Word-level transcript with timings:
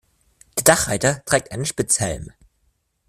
Der 0.57 0.63
Dachreiter 0.63 1.23
trägt 1.25 1.51
einen 1.51 1.63
Spitzhelm. 1.63 2.31